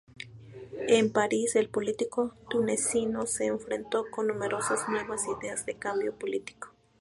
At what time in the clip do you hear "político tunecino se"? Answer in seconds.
1.69-3.45